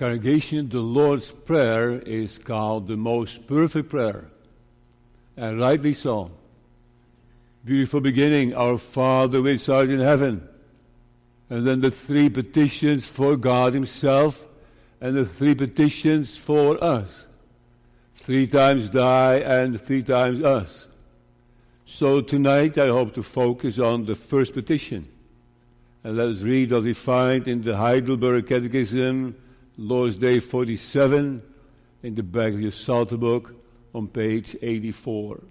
[0.00, 4.30] congregation, the Lord's Prayer is called the most perfect prayer,
[5.36, 6.30] and rightly so.
[7.66, 10.48] Beautiful beginning, Our Father which art in heaven.
[11.50, 14.46] And then the three petitions for God Himself,
[15.02, 17.26] and the three petitions for us.
[18.14, 20.88] Three times die and three times us.
[21.84, 25.08] So tonight I hope to focus on the first petition.
[26.02, 29.36] And let us read what we find in the Heidelberg Catechism,
[29.82, 31.42] Lord's Day 47,
[32.02, 33.54] in the back of your Psalter book
[33.94, 35.42] on page 84.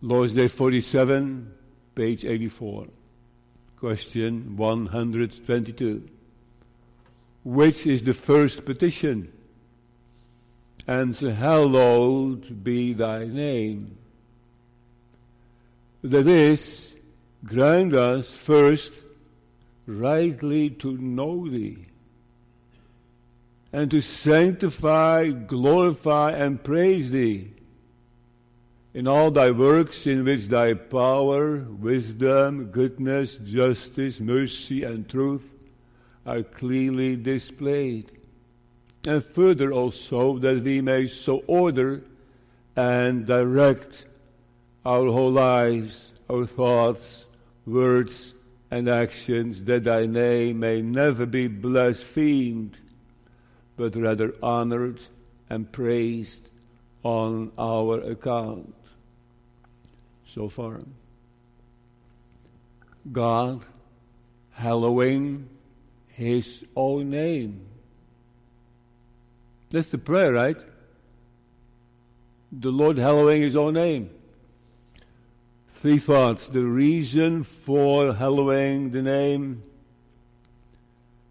[0.00, 1.52] Lord's Day 47,
[1.96, 2.86] page 84.
[3.80, 6.08] Question 122.
[7.42, 9.32] Which is the first petition?
[10.86, 13.98] Answer, Hallowed be thy name.
[16.04, 16.94] That is,
[17.44, 19.03] grant us first
[19.86, 21.86] rightly to know thee,
[23.72, 27.54] and to sanctify, glorify, and praise thee
[28.94, 35.52] in all thy works in which thy power, wisdom, goodness, justice, mercy, and truth
[36.24, 38.10] are clearly displayed.
[39.04, 42.04] And further also that we may so order
[42.76, 44.06] and direct
[44.86, 47.26] our whole lives, our thoughts,
[47.66, 48.34] words,
[48.70, 52.76] and actions, that thy name may never be blasphemed,
[53.76, 55.00] but rather honored
[55.50, 56.48] and praised
[57.02, 58.74] on our account.
[60.24, 60.80] So far,
[63.12, 63.64] God
[64.52, 65.48] hallowing
[66.08, 67.66] his own name
[69.74, 70.56] that's the prayer, right?
[72.52, 74.13] The Lord hallowing His own name.
[75.74, 76.48] Three thoughts.
[76.48, 79.62] The reason for hallowing the name.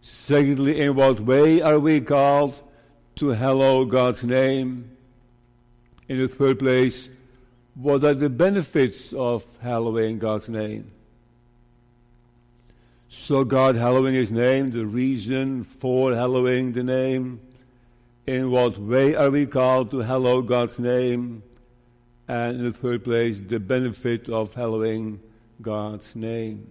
[0.01, 2.61] Secondly, in what way are we called
[3.15, 4.95] to hallow God's name?
[6.07, 7.09] In the third place,
[7.75, 10.91] what are the benefits of hallowing God's name?
[13.09, 17.39] So, God hallowing His name, the reason for hallowing the name.
[18.27, 21.43] In what way are we called to hallow God's name?
[22.27, 25.19] And in the third place, the benefit of hallowing
[25.61, 26.67] God's name.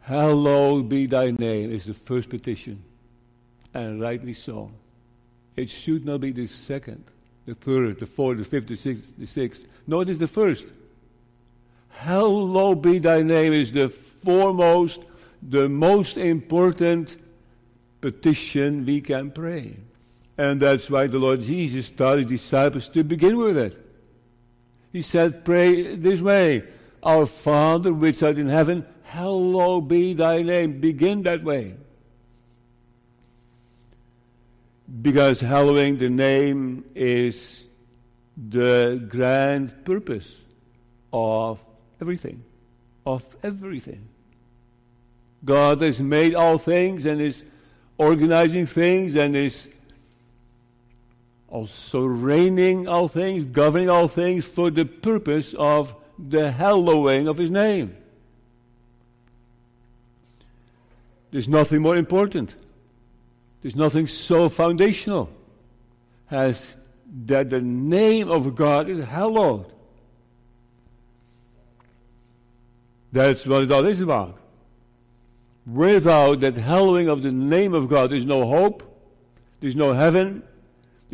[0.00, 2.84] Hallowed be thy name is the first petition,
[3.72, 4.70] and rightly so.
[5.56, 7.04] It should not be the second,
[7.46, 9.66] the third, the fourth, the fifth, the sixth, the sixth.
[9.86, 10.66] No, it is the first.
[11.88, 15.00] Hallowed be thy name is the foremost,
[15.42, 17.16] the most important
[18.00, 19.76] petition we can pray.
[20.36, 23.78] And that's why the Lord Jesus taught his disciples to begin with it.
[24.92, 26.64] He said, Pray this way
[27.02, 30.80] Our Father which art in heaven, hallowed be thy name.
[30.80, 31.76] Begin that way.
[35.02, 37.66] Because hallowing the name is
[38.36, 40.40] the grand purpose
[41.12, 41.60] of
[42.00, 42.44] everything.
[43.06, 44.08] Of everything.
[45.44, 47.44] God has made all things and is
[47.98, 49.68] organizing things and is
[51.54, 57.48] also reigning all things, governing all things for the purpose of the hallowing of his
[57.48, 57.94] name.
[61.30, 62.56] There's nothing more important.
[63.62, 65.30] There's nothing so foundational
[66.28, 66.74] as
[67.26, 69.72] that the name of God is hallowed.
[73.12, 74.36] That's what it all is about.
[75.64, 78.82] Without that hallowing of the name of God, there's no hope,
[79.60, 80.42] there's no heaven,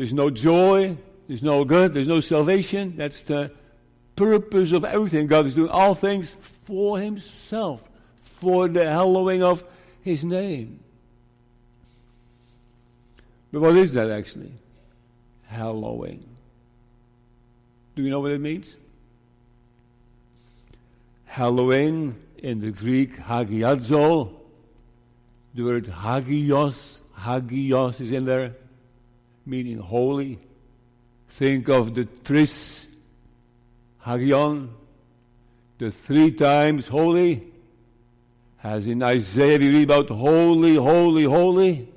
[0.00, 0.96] there's no joy,
[1.28, 2.96] there's no good, there's no salvation.
[2.96, 3.52] That's the
[4.16, 5.26] purpose of everything.
[5.26, 7.82] God is doing all things for Himself,
[8.22, 9.62] for the hallowing of
[10.00, 10.80] His name.
[13.52, 14.54] But what is that actually?
[15.48, 16.26] Hallowing.
[17.94, 18.78] Do you know what it means?
[21.26, 24.32] Hallowing in the Greek, hagiadzo,
[25.52, 28.54] the word hagios, hagios is in there,
[29.46, 30.38] meaning holy.
[31.28, 32.88] Think of the tris,
[34.00, 34.70] hagion,
[35.78, 37.46] the three times holy.
[38.62, 41.88] As in Isaiah we read about holy, holy, holy.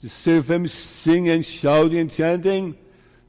[0.00, 2.76] The seraphim sing and shouting and chanting.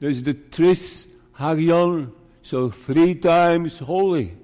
[0.00, 2.12] There's the tris, hagion,
[2.42, 4.34] so three times holy.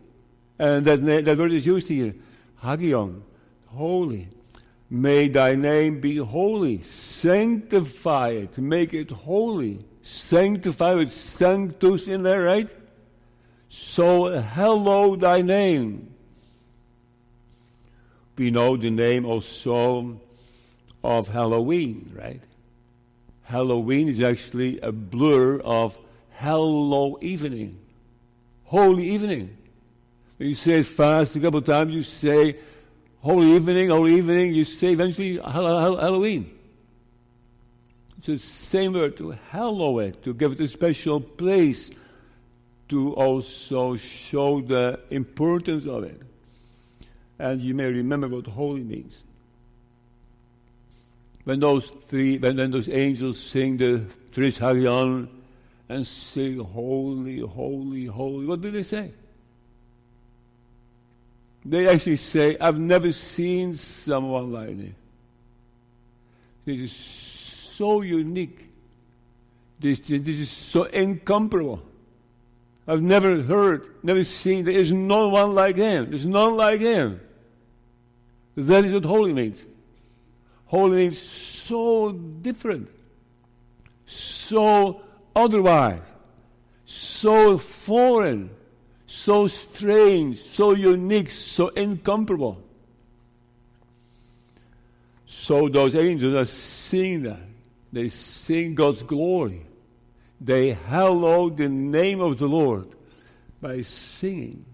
[0.58, 2.14] And that, that word is used here.
[2.60, 3.22] Hagion,
[3.66, 4.28] holy.
[4.94, 6.82] May thy name be holy.
[6.82, 8.58] Sanctify it.
[8.58, 9.86] Make it holy.
[10.02, 12.70] Sanctify with sanctus in there, right?
[13.70, 16.12] So, hallow thy name.
[18.36, 20.20] We know the name also
[21.02, 22.42] of Halloween, right?
[23.44, 25.98] Halloween is actually a blur of
[26.32, 27.80] Hallow Evening,
[28.64, 29.56] Holy Evening.
[30.36, 32.58] When you say fast a couple of times, you say
[33.22, 36.58] Holy Evening, Holy Evening, you say eventually Halloween.
[38.18, 41.90] It's the same word to hallow it, to give it a special place,
[42.88, 46.20] to also show the importance of it.
[47.38, 49.22] And you may remember what holy means.
[51.44, 55.28] When those three, when, when those angels sing the Tris Hagion
[55.88, 59.12] and sing Holy, holy, holy, what do they say?
[61.64, 64.92] They actually say, I've never seen someone like this.
[66.64, 68.68] This is so unique.
[69.78, 71.82] This, this is so incomparable.
[72.86, 76.10] I've never heard, never seen, there is no one like him.
[76.10, 77.20] There's none like him.
[78.56, 79.64] That is what holy means.
[80.66, 82.88] Holy means so different,
[84.06, 85.02] so
[85.36, 86.00] otherwise,
[86.84, 88.50] so foreign,
[89.12, 92.62] so strange, so unique, so incomparable.
[95.26, 97.42] So those angels are seeing that.
[97.92, 99.66] They sing God's glory.
[100.40, 102.88] They hallow the name of the Lord
[103.60, 104.64] by singing.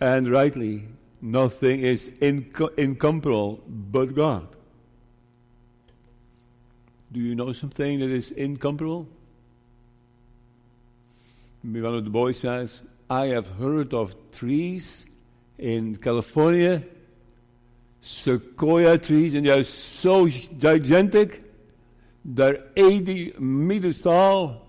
[0.00, 0.84] And rightly,
[1.20, 4.46] nothing is inc- incomparable but God.
[7.10, 9.08] Do you know something that is incomparable?
[11.70, 15.06] One boys says, I have heard of trees
[15.58, 16.82] in California,
[18.00, 21.46] sequoia trees, and they are so gigantic
[22.26, 24.66] they're 80 meters tall.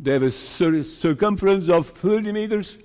[0.00, 2.76] They have a cir- circumference of 30 meters.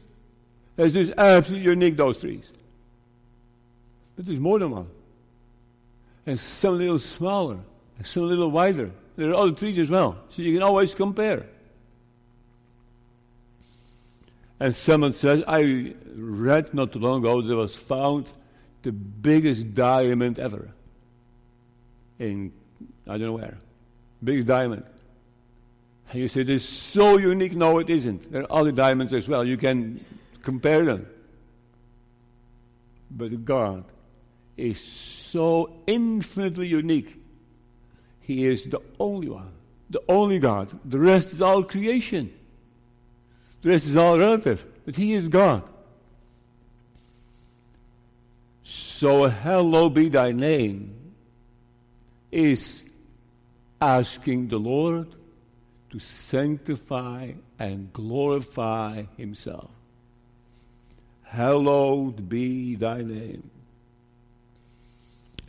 [0.77, 2.51] It's just absolutely unique, those trees.
[4.15, 4.87] But there's more than one.
[6.27, 7.57] And some a little smaller,
[7.97, 8.91] and some a little wider.
[9.15, 11.45] There are other trees as well, so you can always compare.
[14.63, 18.31] And someone says, I read not too long ago there was found
[18.81, 20.71] the biggest diamond ever
[22.17, 22.53] in,
[23.05, 23.57] I don't know where
[24.23, 24.85] big diamond.
[26.09, 27.53] And you say, it is so unique.
[27.53, 28.31] No, it isn't.
[28.31, 29.43] There are other diamonds as well.
[29.43, 29.99] You can
[30.43, 31.07] compare them.
[33.11, 33.83] But God
[34.55, 37.21] is so infinitely unique.
[38.21, 39.51] He is the only one,
[39.89, 40.71] the only God.
[40.85, 42.33] The rest is all creation.
[43.63, 44.65] Rest is all relative.
[44.85, 45.63] But He is God.
[48.63, 50.95] So, hallowed be thy name
[52.31, 52.83] is
[53.81, 55.07] asking the Lord
[55.91, 59.69] to sanctify and glorify Himself.
[61.23, 63.49] Hallowed be thy name.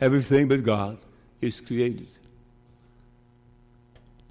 [0.01, 0.97] Everything but God
[1.41, 2.07] is created.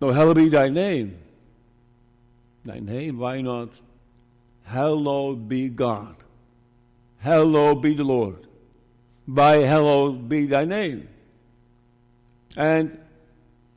[0.01, 1.17] No, hallowed be thy name.
[2.65, 3.81] Thy name, why not?
[4.65, 6.17] Hallowed be God.
[7.19, 8.47] Hallowed be the Lord.
[9.29, 11.09] By hallowed be thy name.
[12.57, 12.99] And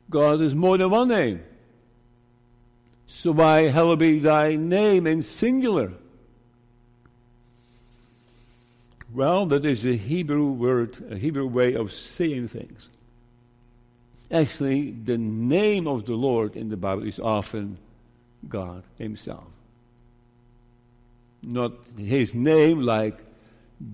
[0.08, 1.42] God is more than one name.
[3.06, 5.92] So by hallowed be thy name in singular?
[9.12, 12.90] Well, that is a Hebrew word, a Hebrew way of saying things.
[14.30, 17.78] Actually, the name of the Lord in the Bible is often
[18.46, 19.44] God Himself.
[21.42, 23.18] Not His name like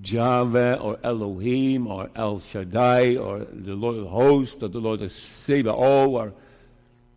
[0.03, 5.13] Yahweh or Elohim or El Shaddai or the Lord of hosts or the Lord of
[5.13, 6.33] Sabaoth or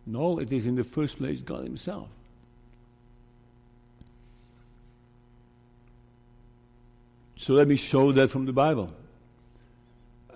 [0.06, 2.08] no, it is in the first place God Himself.
[7.36, 8.92] So let me show that from the Bible.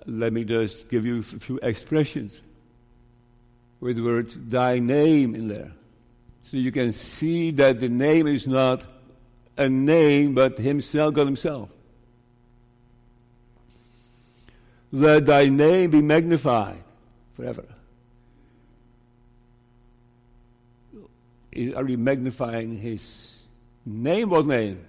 [0.05, 2.39] Let me just give you a few expressions
[3.79, 5.71] with the word thy name in there.
[6.43, 8.85] So you can see that the name is not
[9.57, 11.69] a name, but Himself, God Himself.
[14.91, 16.83] Let thy name be magnified
[17.33, 17.65] forever.
[21.75, 23.43] Are we magnifying his
[23.85, 24.29] name?
[24.29, 24.85] What name?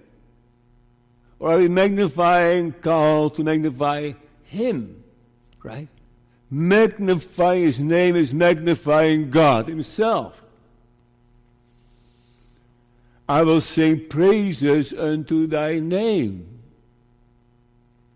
[1.39, 5.03] Or are we magnifying, called to magnify him?
[5.63, 5.87] Right?
[6.51, 10.41] Magnifying his name is magnifying God himself.
[13.27, 16.55] I will sing praises unto thy name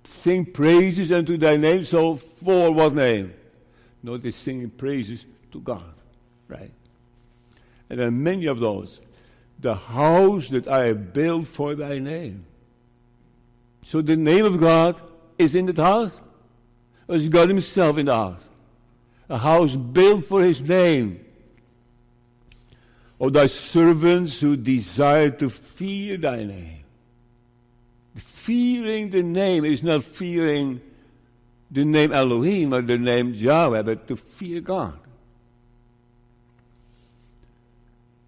[0.09, 1.83] sing praises unto thy name.
[1.83, 3.33] So, for what name?
[4.03, 5.93] No, they singing praises to God,
[6.47, 6.71] right?
[7.89, 9.01] And there are many of those.
[9.59, 12.45] The house that I have built for thy name.
[13.83, 15.01] So, the name of God
[15.37, 16.21] is in that house?
[17.07, 18.49] Is God Himself in the house?
[19.29, 21.25] A house built for His name.
[23.19, 26.83] O thy servants who desire to fear thy name.
[28.15, 30.81] Fearing the name is not fearing
[31.69, 34.97] the name Elohim or the name Yahweh, but to fear God.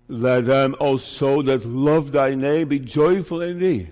[0.07, 3.88] Let them also that love thy name be joyful in thee.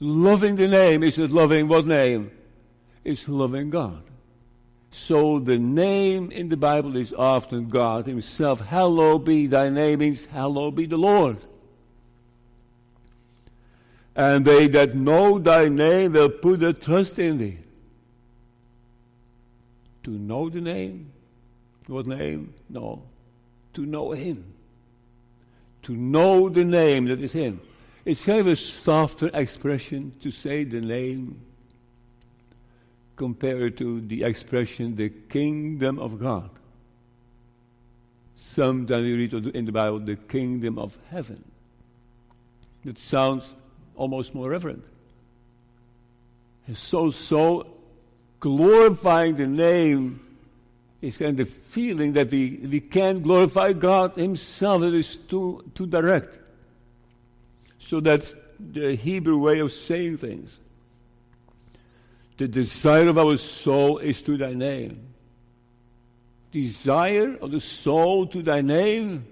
[0.00, 2.30] Loving the name is it loving what name?
[3.04, 4.02] It's loving God.
[4.96, 8.60] So the name in the Bible is often God Himself.
[8.60, 11.36] Hallowed be thy name means hallowed be the Lord.
[14.14, 17.58] And they that know thy name will put their trust in thee.
[20.04, 21.12] To know the name?
[21.86, 22.54] What name?
[22.70, 23.02] No.
[23.74, 24.56] To know Him
[25.86, 27.60] to know the name that is Him.
[28.04, 31.40] It's kind of a softer expression to say the name
[33.16, 36.50] compared to the expression the kingdom of God.
[38.36, 41.42] Sometimes we read in the Bible the kingdom of heaven.
[42.84, 43.54] It sounds
[43.96, 44.84] almost more reverent.
[46.66, 47.66] And so, so
[48.38, 50.26] glorifying the name
[51.02, 54.82] it's kind of feeling that we, we can't glorify God Himself.
[54.82, 56.38] It is too, too direct.
[57.78, 60.58] So that's the Hebrew way of saying things.
[62.36, 65.00] The desire of our soul is to thy name.
[66.52, 69.26] Desire of the soul to thy name,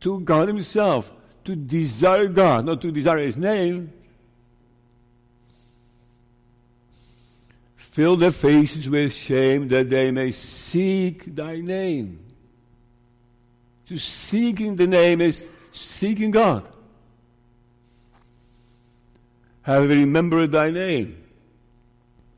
[0.00, 1.10] to God Himself.
[1.44, 3.92] To desire God, not to desire His name.
[7.76, 12.18] Fill their faces with shame that they may seek thy name.
[13.86, 16.68] To seeking the name is seeking God.
[19.62, 21.23] Have remembered thy name.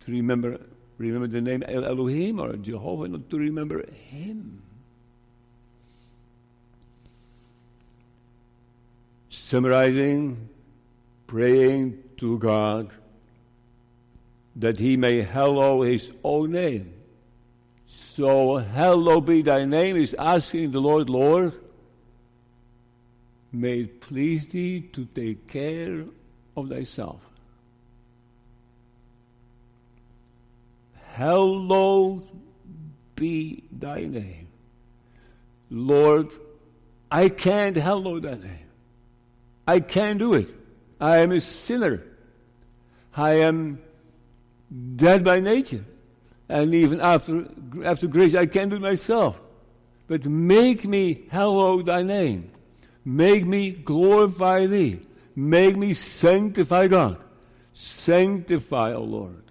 [0.06, 0.60] To remember
[0.98, 4.62] remember the name El Elohim or Jehovah, not to remember him.
[9.28, 10.48] Summarizing,
[11.26, 12.90] praying to God
[14.54, 16.92] that he may hallow his own name.
[17.84, 21.52] So, hallowed be thy name is asking the Lord, Lord,
[23.52, 26.04] may it please thee to take care
[26.56, 27.20] of thyself.
[31.16, 32.28] Hallowed
[33.14, 34.48] be thy name.
[35.70, 36.30] Lord,
[37.10, 38.68] I can't hallow thy name.
[39.66, 40.50] I can't do it.
[41.00, 42.04] I am a sinner.
[43.16, 43.80] I am
[44.96, 45.86] dead by nature.
[46.50, 47.48] And even after,
[47.82, 49.40] after grace, I can't do it myself.
[50.08, 52.50] But make me hallow thy name.
[53.06, 55.00] Make me glorify thee.
[55.34, 57.16] Make me sanctify God.
[57.72, 59.45] Sanctify, O Lord.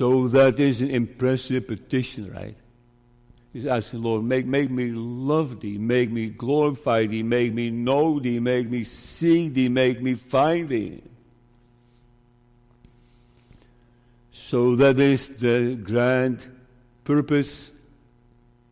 [0.00, 2.56] So that is an impressive petition, right?
[3.52, 8.18] He's asking, Lord, make, make me love thee, make me glorify thee, make me know
[8.18, 11.02] thee, make me see thee, make me find thee.
[14.32, 16.48] So that is the grand
[17.04, 17.70] purpose,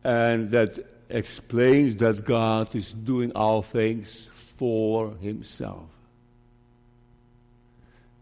[0.03, 5.89] and that explains that God is doing all things for Himself.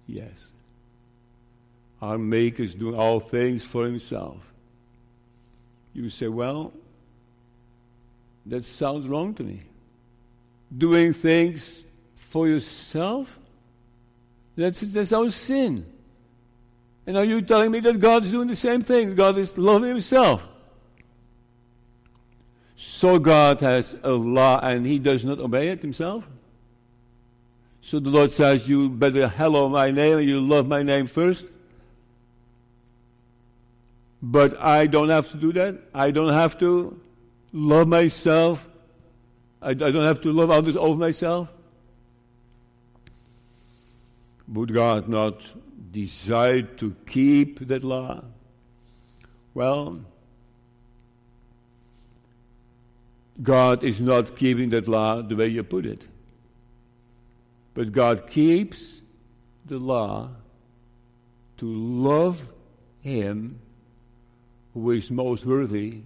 [0.05, 0.49] Yes.
[2.01, 4.37] Our Maker is doing all things for Himself.
[5.93, 6.73] You say, well,
[8.45, 9.61] that sounds wrong to me.
[10.75, 11.83] Doing things
[12.15, 13.39] for yourself?
[14.55, 15.85] That's, that's our sin.
[17.05, 19.15] And are you telling me that God is doing the same thing?
[19.15, 20.47] God is loving Himself.
[22.75, 26.27] So God has a law and He does not obey it Himself?
[27.81, 31.47] So the Lord says, You better hallow my name and you love my name first.
[34.29, 35.79] But I don't have to do that.
[35.93, 36.99] I don't have to
[37.53, 38.67] love myself.
[39.61, 41.47] I, I don't have to love others over myself.
[44.49, 45.47] Would God not
[45.93, 48.21] decide to keep that law?
[49.53, 50.01] Well,
[53.41, 56.05] God is not keeping that law the way you put it.
[57.73, 59.01] But God keeps
[59.65, 60.31] the law
[61.59, 62.41] to love
[63.01, 63.61] Him
[64.77, 66.01] who is most worthy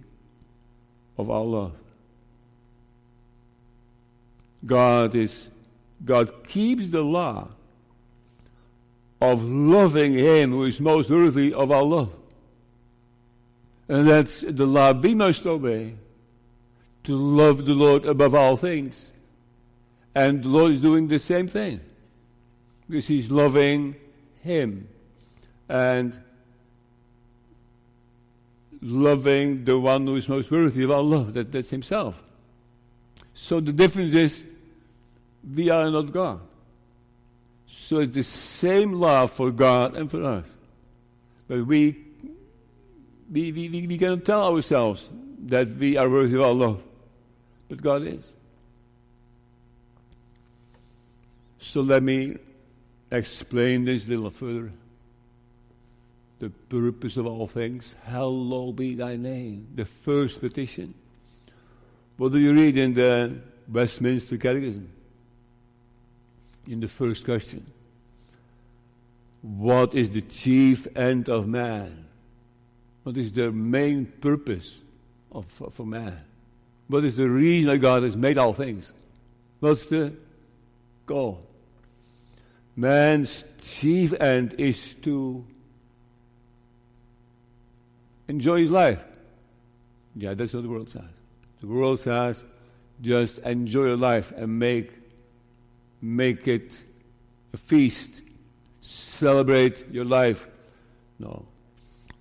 [1.18, 1.72] of our love.
[4.64, 5.50] God is
[6.02, 7.48] God keeps the law
[9.20, 12.12] of loving Him who is most worthy of our love.
[13.88, 15.94] And that's the law we must obey
[17.04, 19.12] to love the Lord above all things.
[20.14, 21.80] And the Lord is doing the same thing.
[22.88, 23.96] Because he's loving
[24.42, 24.88] him
[25.68, 26.18] and
[28.82, 31.34] loving the one who is most worthy of our love.
[31.34, 32.20] That, that's himself.
[33.32, 34.46] So the difference is
[35.54, 36.40] we are not God.
[37.66, 40.54] So it's the same love for God and for us.
[41.48, 41.96] But we,
[43.30, 45.08] we, we, we cannot tell ourselves
[45.46, 46.82] that we are worthy of our love.
[47.68, 48.32] But God is.
[51.58, 52.36] So let me
[53.10, 54.72] explain this a little further.
[56.42, 59.68] The purpose of all things, hallowed be thy name.
[59.76, 60.92] The first petition.
[62.16, 63.38] What do you read in the
[63.70, 64.88] Westminster Catechism?
[66.66, 67.64] In the first question.
[69.42, 72.06] What is the chief end of man?
[73.04, 74.80] What is the main purpose
[75.30, 76.18] of, for man?
[76.88, 78.92] What is the reason that God has made all things?
[79.60, 80.12] What's the
[81.06, 81.46] goal?
[82.74, 85.46] Man's chief end is to
[88.32, 89.02] enjoy his life.
[90.16, 91.12] Yeah, that's what the world says.
[91.60, 92.44] The world says
[93.00, 94.90] just enjoy your life and make,
[96.00, 96.84] make it
[97.52, 98.22] a feast.
[98.80, 100.46] Celebrate your life.
[101.18, 101.44] No.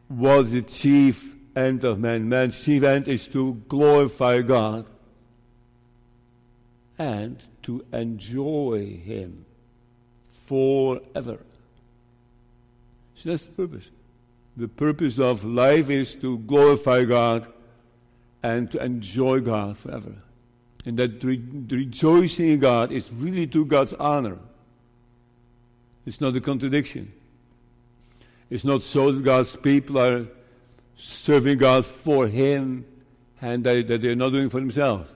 [0.09, 2.27] What is the chief end of man?
[2.27, 4.87] Man's chief end is to glorify God
[6.97, 9.45] and to enjoy Him
[10.45, 11.39] forever.
[13.15, 13.89] So that's the purpose.
[14.57, 17.47] The purpose of life is to glorify God
[18.43, 20.15] and to enjoy God forever.
[20.85, 24.39] And that re- rejoicing in God is really to God's honor.
[26.05, 27.13] It's not a contradiction.
[28.49, 30.25] It's not so that God's people are
[30.95, 32.85] serving God for Him
[33.41, 35.15] and that, that they're not doing for themselves.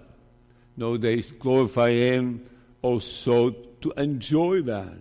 [0.77, 2.45] No, they glorify Him
[2.81, 3.51] also
[3.81, 4.97] to enjoy that.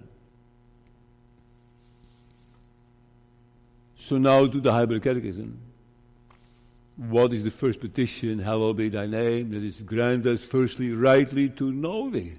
[4.04, 5.58] So now to the Heidelberg Catechism.
[6.99, 8.38] What is the first petition?
[8.38, 9.52] Hallowed be thy name.
[9.52, 12.34] That is, grant us firstly rightly to know thee.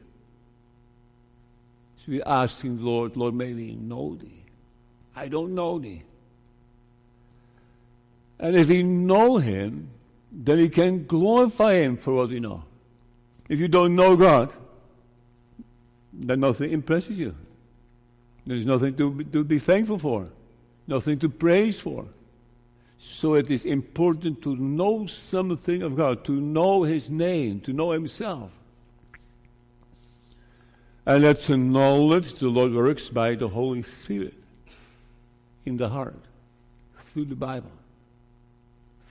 [1.98, 4.44] So we're asking the Lord, Lord, may we know thee.
[5.16, 6.04] I don't know thee.
[8.38, 9.90] And if we know him,
[10.32, 12.64] then we can glorify him for what we know.
[13.50, 14.54] If you don't know God,
[16.14, 17.36] then nothing impresses you.
[18.46, 20.30] There's nothing to, to be thankful for
[20.88, 22.06] nothing to praise for.
[22.98, 27.92] So it is important to know something of God, to know His name, to know
[27.92, 28.52] Himself.
[31.06, 34.34] And that's a knowledge the Lord works by the Holy Spirit
[35.66, 36.20] in the heart,
[37.14, 37.72] through the Bible,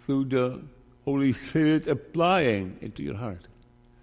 [0.04, 0.60] through the
[1.04, 3.46] Holy Spirit applying it to your heart.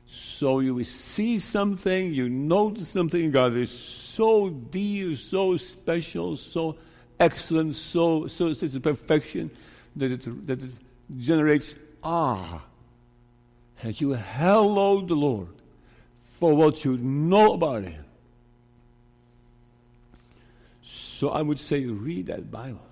[0.06, 6.78] So you see something, you notice something in God is so dear, so special, so
[7.22, 9.52] excellent, so, so it's a perfection
[9.96, 10.72] that it, that it
[11.18, 12.62] generates ah, awe.
[13.84, 15.50] And you hallow the Lord
[16.40, 18.04] for what you know about Him.
[20.82, 22.86] So I would say, read that Bible.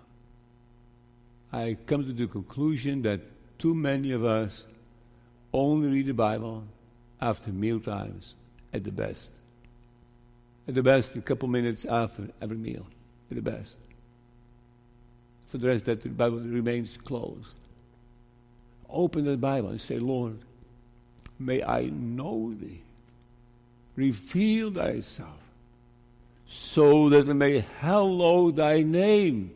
[1.51, 3.21] I come to the conclusion that
[3.57, 4.65] too many of us
[5.51, 6.63] only read the Bible
[7.19, 8.35] after meal times,
[8.71, 9.31] at the best.
[10.67, 12.85] At the best, a couple minutes after every meal,
[13.31, 13.75] at the best
[15.49, 17.55] for the rest that the Bible remains closed.
[18.89, 20.37] Open the Bible and say, Lord,
[21.37, 22.81] may I know thee.
[23.95, 25.37] Reveal thyself
[26.45, 29.51] so that I may hallow thy name.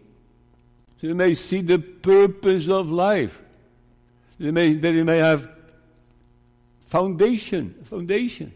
[0.98, 3.42] So they may see the purpose of life.
[4.40, 5.48] They may, that they may have
[6.82, 8.52] foundation, foundation.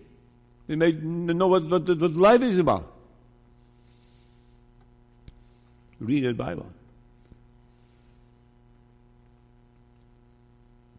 [0.68, 2.94] They may know what, what, what life is about.
[6.00, 6.68] Read the Bible.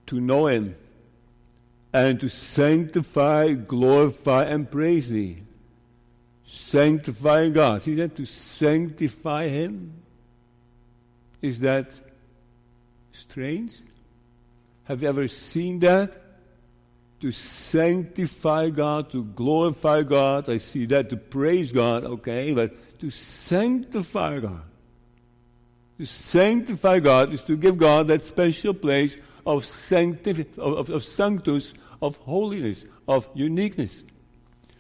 [0.08, 0.74] To know Him
[1.92, 5.42] and to sanctify, glorify, and praise Thee.
[6.44, 7.82] Sanctifying God.
[7.82, 8.16] See that?
[8.16, 9.92] To sanctify Him.
[11.40, 11.98] Is that
[13.12, 13.76] strange?
[14.84, 16.16] Have you ever seen that?
[17.20, 20.48] To sanctify God, to glorify God.
[20.48, 21.10] I see that.
[21.10, 24.62] To praise God, okay, but to sanctify God.
[25.98, 29.18] To sanctify God is to give God that special place
[29.48, 34.04] of, sanctific, of, of sanctus, of holiness, of uniqueness.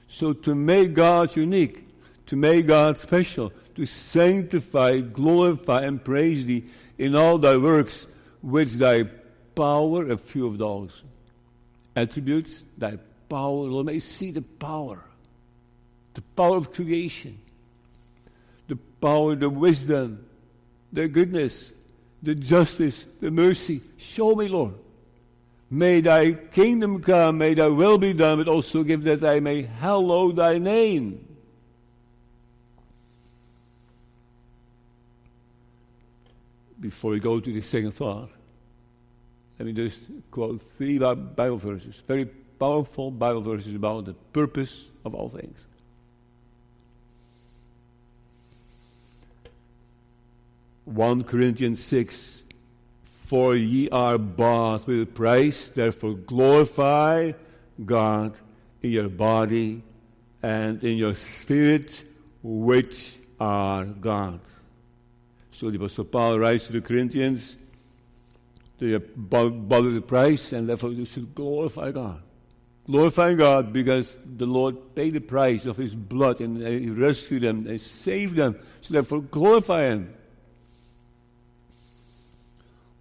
[0.08, 1.88] So to make God unique,
[2.26, 6.66] to make God special, to sanctify, glorify, and praise Thee
[6.98, 8.06] in all Thy works,
[8.42, 9.04] which Thy
[9.54, 11.02] power, a few of those
[11.96, 12.98] attributes, Thy
[13.30, 15.02] power, Lord, may see the power,
[16.12, 17.38] the power of creation,
[18.66, 20.26] the power, the wisdom,
[20.92, 21.72] the goodness,
[22.22, 23.80] the justice, the mercy.
[23.96, 24.74] Show me, Lord.
[25.70, 29.62] May thy kingdom come, may thy will be done, but also give that I may
[29.62, 31.24] hallow thy name.
[36.80, 38.30] Before we go to the second thought,
[39.58, 45.14] let me just quote three Bible verses, very powerful Bible verses about the purpose of
[45.14, 45.66] all things.
[50.88, 52.44] 1 Corinthians 6
[53.26, 57.32] For ye are bought with a price, therefore glorify
[57.84, 58.34] God
[58.82, 59.82] in your body
[60.42, 62.04] and in your spirit,
[62.42, 64.60] which are God's.
[65.52, 67.56] So the Apostle Paul writes to the Corinthians,
[68.78, 72.22] they are bought with a price, and therefore you should glorify God.
[72.86, 77.66] Glorify God because the Lord paid the price of His blood and He rescued them
[77.66, 78.58] and saved them.
[78.80, 80.14] So therefore glorify Him.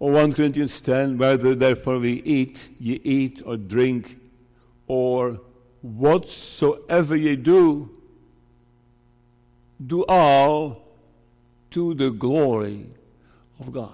[0.00, 4.16] Or 1 Corinthians 10, whether therefore we eat, ye eat or drink,
[4.86, 5.40] or
[5.82, 7.90] whatsoever ye do,
[9.84, 10.82] do all
[11.70, 12.86] to the glory
[13.60, 13.92] of God.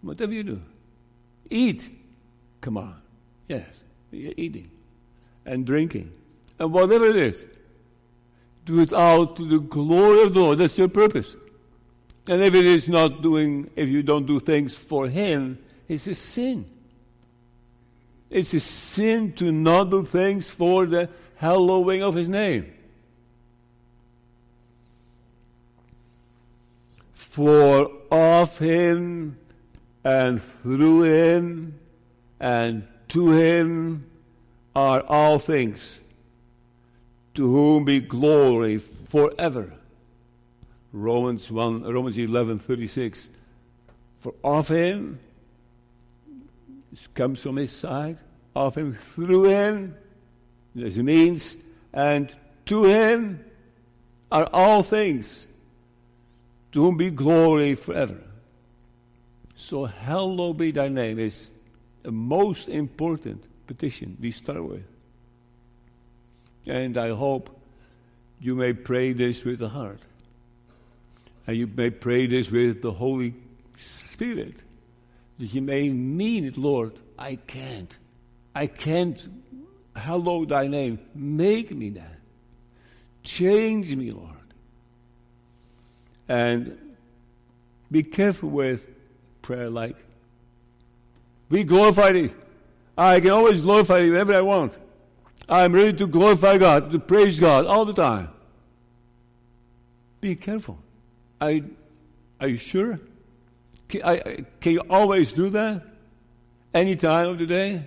[0.00, 0.62] Whatever you do,
[1.48, 1.88] eat.
[2.60, 3.00] Come on.
[3.46, 4.70] Yes, you're eating
[5.44, 6.12] and drinking.
[6.58, 7.44] And whatever it is,
[8.64, 10.58] do it all to the glory of the Lord.
[10.58, 11.36] That's your purpose.
[12.28, 15.58] And if it is not doing, if you don't do things for Him,
[15.88, 16.66] it's a sin.
[18.30, 22.72] It's a sin to not do things for the hallowing of His name.
[27.12, 29.36] For of Him
[30.04, 31.78] and through Him
[32.38, 34.06] and to Him
[34.74, 36.00] are all things,
[37.34, 39.74] to whom be glory forever.
[40.92, 43.30] Romans 1, Romans 11, 36.
[44.18, 45.18] For of him,
[46.90, 48.18] this comes from his side,
[48.54, 49.94] of him, through him,
[50.80, 51.56] as it means,
[51.92, 52.32] and
[52.66, 53.44] to him
[54.30, 55.48] are all things,
[56.72, 58.22] to whom be glory forever.
[59.54, 61.50] So, hallowed be thy name is
[62.02, 64.84] the most important petition we start with.
[66.66, 67.58] And I hope
[68.40, 70.00] you may pray this with the heart.
[71.46, 73.34] And you may pray this with the Holy
[73.76, 74.62] Spirit.
[75.38, 76.92] That you may mean it, Lord.
[77.18, 77.96] I can't.
[78.54, 79.28] I can't
[79.96, 80.98] hallow thy name.
[81.14, 82.18] Make me that.
[83.22, 84.28] Change me, Lord.
[86.28, 86.78] And
[87.90, 88.86] be careful with
[89.42, 89.96] prayer like,
[91.48, 92.30] we glorify thee.
[92.96, 94.78] I can always glorify thee whenever I want.
[95.48, 98.30] I'm ready to glorify God, to praise God all the time.
[100.20, 100.78] Be careful.
[101.42, 101.62] I,
[102.40, 103.00] are you sure?
[103.88, 105.82] Can, I, can you always do that?
[106.72, 107.82] Any time of the day?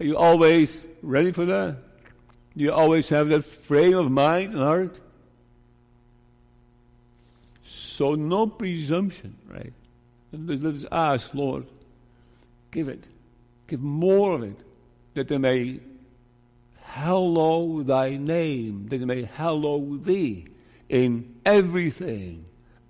[0.00, 1.80] Are you always ready for that?
[2.56, 4.98] Do you always have that frame of mind and heart?
[7.62, 9.72] So no presumption, right?
[10.32, 11.66] Let's ask, Lord,
[12.72, 13.04] give it.
[13.68, 14.56] Give more of it,
[15.14, 15.80] that they may
[16.82, 20.48] hallow thy name, that they may hallow thee
[20.88, 22.44] in everything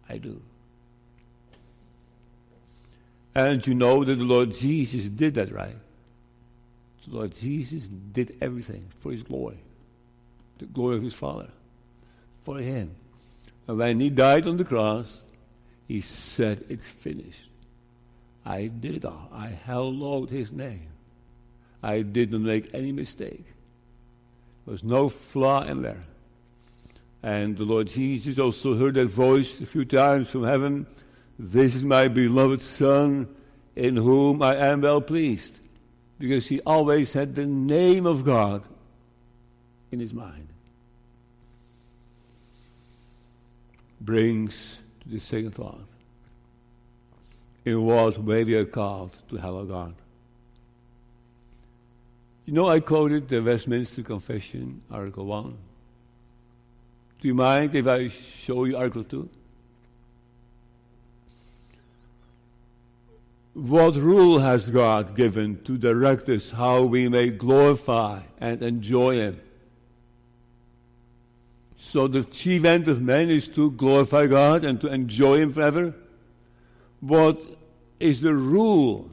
[0.08, 0.40] I do.
[3.34, 5.76] And you know that the Lord Jesus did that, right?
[7.06, 9.58] The Lord Jesus did everything for His glory,
[10.58, 11.48] the glory of His Father,
[12.44, 12.94] for Him.
[13.66, 15.22] And when He died on the cross,
[15.86, 17.48] He said, It's finished.
[18.44, 19.30] I did it all.
[19.32, 20.88] I hallowed His name.
[21.82, 23.44] I didn't make any mistake.
[24.66, 26.04] There was no flaw in there.
[27.22, 30.86] And the Lord Jesus also heard that voice a few times from heaven
[31.38, 33.28] This is my beloved Son,
[33.76, 35.58] in whom I am well pleased.
[36.18, 38.66] Because he always had the name of God
[39.92, 40.48] in his mind.
[44.00, 45.84] Brings to the second thought.
[47.64, 49.94] In what way we are called to hallow God.
[52.46, 55.67] You know, I quoted the Westminster Confession, Article 1.
[57.20, 59.28] Do you mind if I show you Article 2?
[63.54, 69.40] What rule has God given to direct us how we may glorify and enjoy Him?
[71.76, 75.92] So the chief end of man is to glorify God and to enjoy Him forever.
[77.00, 77.40] What
[77.98, 79.10] is the rule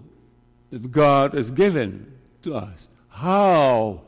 [0.69, 2.87] that God has given to us?
[3.09, 4.01] How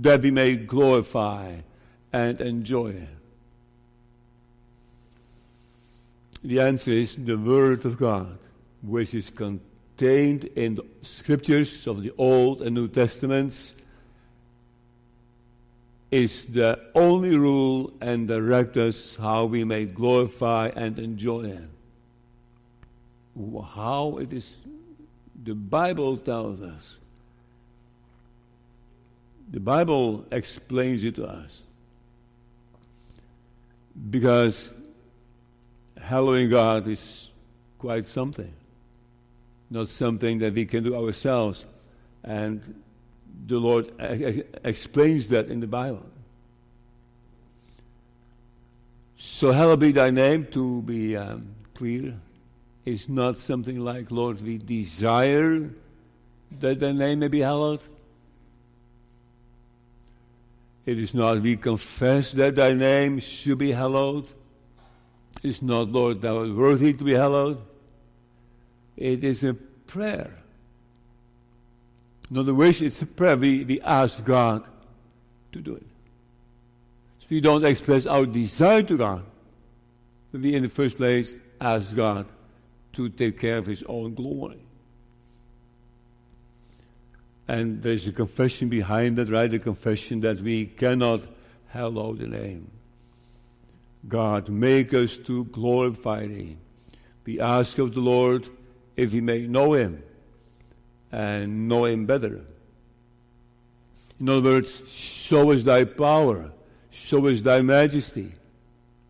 [0.00, 1.56] that we may glorify
[2.10, 3.13] and enjoy Him?
[6.44, 8.38] The answer is the Word of God,
[8.82, 13.74] which is contained in the scriptures of the Old and New Testaments,
[16.10, 21.70] is the only rule and direct us how we may glorify and enjoy Him.
[23.74, 24.54] How it is,
[25.42, 26.98] the Bible tells us.
[29.50, 31.62] The Bible explains it to us.
[34.10, 34.74] Because
[36.04, 37.30] hallowing God is
[37.78, 38.52] quite something,
[39.70, 41.66] not something that we can do ourselves.
[42.22, 42.82] And
[43.46, 43.92] the Lord
[44.64, 46.06] explains that in the Bible.
[49.16, 52.14] So, hallowed be thy name, to be um, clear,
[52.84, 55.70] is not something like, Lord, we desire
[56.60, 57.80] that thy name may be hallowed.
[60.84, 64.28] It is not we confess that thy name should be hallowed.
[65.44, 67.60] Is not, Lord, thou worthy to be hallowed.
[68.96, 70.38] It is a prayer.
[72.30, 73.36] Not a wish, it's a prayer.
[73.36, 74.66] We, we ask God
[75.52, 75.86] to do it.
[77.18, 79.24] So we don't express our desire to God.
[80.32, 82.24] We, in the first place, ask God
[82.94, 84.64] to take care of His own glory.
[87.46, 89.52] And there's a confession behind that, right?
[89.52, 91.26] A confession that we cannot
[91.68, 92.70] hallow the name.
[94.08, 96.56] God, make us to glorify Thee.
[97.24, 98.48] We ask of the Lord
[98.96, 100.02] if we may know Him
[101.10, 102.44] and know Him better.
[104.20, 106.52] In other words, show us Thy power,
[106.90, 108.32] show us Thy majesty.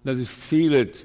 [0.04, 1.04] Let us feel it.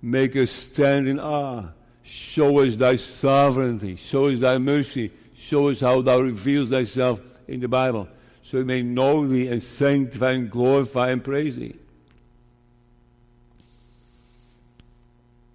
[0.00, 1.68] Make us stand in awe.
[2.02, 3.96] Show us Thy sovereignty.
[3.96, 8.06] Show us Thy mercy Show us how thou reveals thyself in the Bible,
[8.42, 11.74] so we may know thee and sanctify and glorify and praise thee.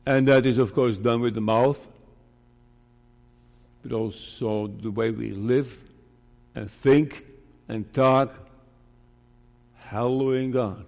[0.08, 1.86] And that is, of course, done with the mouth,
[3.84, 5.78] but also the way we live
[6.56, 7.26] and think
[7.68, 8.34] and talk,
[9.76, 10.86] hallowing God.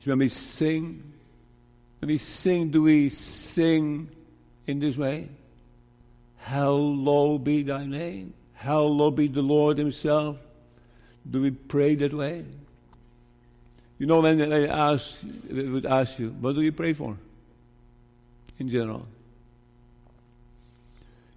[0.00, 1.04] So when we sing,
[2.00, 4.08] when we sing, do we sing
[4.66, 5.28] in this way?
[6.38, 8.34] Hallowed be thy name.
[8.54, 10.36] Hallowed be the Lord himself.
[11.30, 12.44] Do we pray that way?
[14.00, 17.16] You know, when they ask, they would ask you, what do you pray for?
[18.58, 19.06] In general.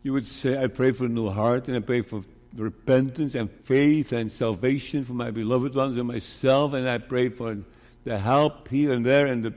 [0.04, 2.24] You would say, I pray for a new heart and I pray for
[2.56, 7.58] repentance and faith and salvation for my beloved ones and myself, and I pray for
[8.06, 9.54] the help here and there and the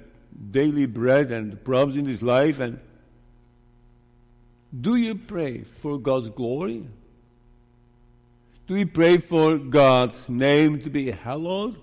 [0.50, 2.80] daily bread and the problems in this life and
[4.80, 6.86] do you pray for God's glory?
[8.66, 11.76] Do we pray for God's name to be hallowed?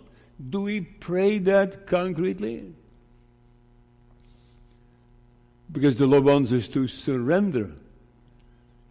[0.49, 2.73] Do we pray that concretely?
[5.71, 7.71] Because the Lord wants us to surrender.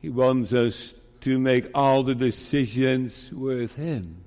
[0.01, 4.23] He wants us to make all the decisions with Him.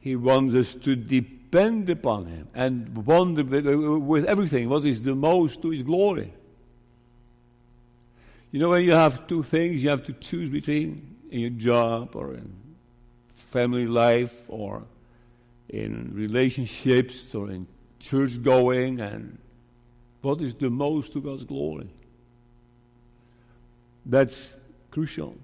[0.00, 5.62] He wants us to depend upon Him and wonder with everything what is the most
[5.62, 6.32] to His glory.
[8.50, 12.16] You know, when you have two things you have to choose between in your job
[12.16, 12.52] or in
[13.28, 14.82] family life or
[15.68, 17.68] in relationships or in
[18.00, 19.38] church going, and
[20.22, 21.88] what is the most to God's glory?
[24.04, 24.56] That's
[24.90, 25.36] crucial.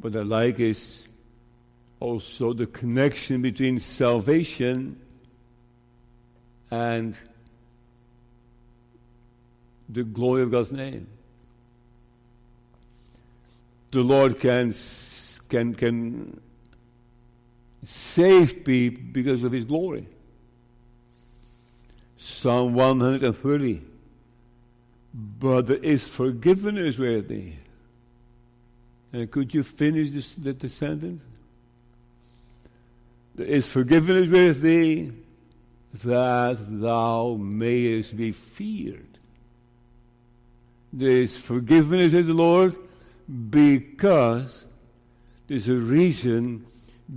[0.00, 1.08] What I like is
[1.98, 5.00] also the connection between salvation
[6.70, 7.18] and
[9.88, 11.06] the glory of God's name.
[13.92, 14.74] The Lord can,
[15.48, 16.40] can, can
[17.84, 20.08] save people because of His glory.
[22.16, 23.82] Psalm 130.
[25.14, 27.56] But there is forgiveness with thee.
[29.12, 31.22] Uh, and could you finish this, the, the sentence?
[33.36, 35.12] There is forgiveness with thee
[36.02, 39.06] that thou mayest be feared.
[40.92, 42.76] There is forgiveness of the Lord
[43.50, 44.66] because
[45.46, 46.66] there's a reason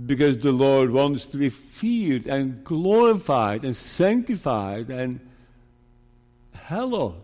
[0.06, 5.20] because the Lord wants to be feared and glorified and sanctified and
[6.52, 7.20] hallowed.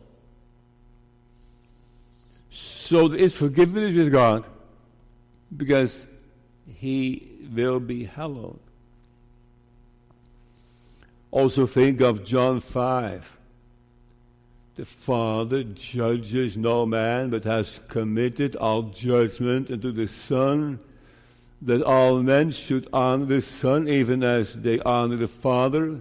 [2.50, 4.46] So there is forgiveness with God
[5.54, 6.06] because
[6.76, 8.60] He will be hallowed.
[11.30, 13.38] Also think of John 5.
[14.76, 20.80] The Father judges no man, but has committed all judgment unto the Son,
[21.64, 26.00] that all men should honor the Son, even as they honor the Father.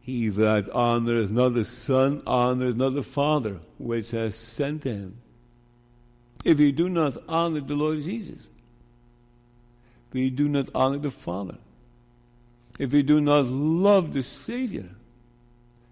[0.00, 5.18] He that honors not the Son honors not the Father which has sent him.
[6.44, 8.48] If we do not honor the Lord Jesus,
[10.12, 11.58] we do not honor the Father.
[12.78, 14.88] If we do not love the Savior,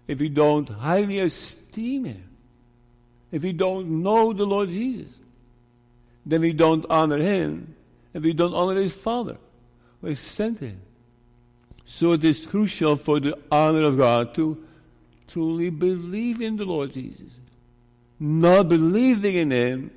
[0.07, 2.29] if we don't highly esteem Him,
[3.31, 5.19] if we don't know the Lord Jesus,
[6.25, 7.75] then we don't honor Him
[8.17, 9.37] and we don't honor His Father
[10.01, 10.81] who sent Him.
[11.85, 14.65] So it is crucial for the honor of God to
[15.27, 17.37] truly believe in the Lord Jesus.
[18.19, 19.91] Not believing in Him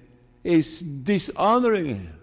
[0.44, 2.14] is dishonoring Him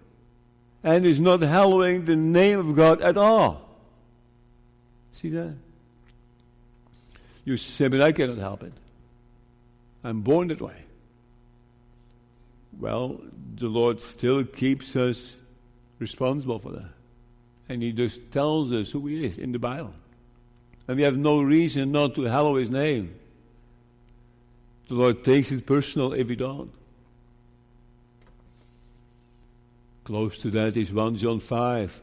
[0.83, 3.67] and is not hallowing the name of God at all.
[5.13, 5.55] See that?
[7.43, 8.73] You say, but I cannot help it.
[10.03, 10.86] I'm born that way.
[12.79, 13.19] Well,
[13.55, 15.33] the Lord still keeps us
[15.99, 16.89] responsible for that.
[17.69, 19.93] And He just tells us who He is in the Bible.
[20.88, 23.15] And we have no reason not to hallow His name.
[24.88, 26.71] The Lord takes it personal if we don't.
[30.05, 32.01] Close to that is 1 John 5.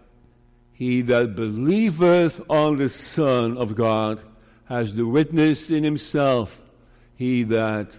[0.74, 4.22] He that believeth on the Son of God
[4.66, 6.62] has the witness in himself.
[7.16, 7.98] He that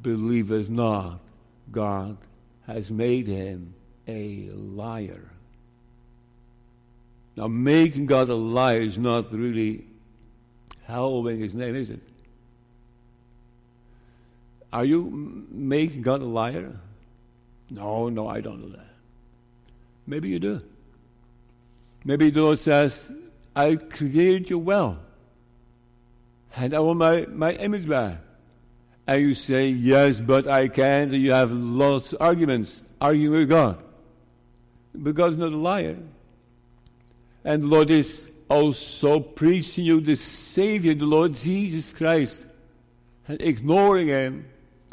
[0.00, 1.18] believeth not
[1.72, 2.16] God
[2.66, 3.74] has made him
[4.08, 5.30] a liar.
[7.36, 9.84] Now, making God a liar is not really
[10.86, 12.00] hallowing his name, is it?
[14.72, 16.72] Are you making God a liar?
[17.70, 18.86] No, no, I don't do that.
[20.06, 20.62] Maybe you do.
[22.04, 23.10] Maybe the Lord says,
[23.54, 24.98] I created you well.
[26.56, 28.18] And I want my, my image back.
[29.06, 31.12] And you say, Yes, but I can't.
[31.12, 33.82] You have lots of arguments, arguing with God.
[34.98, 35.96] But God is not a liar.
[37.44, 42.44] And the Lord is also preaching you the Savior, the Lord Jesus Christ.
[43.28, 44.46] And ignoring Him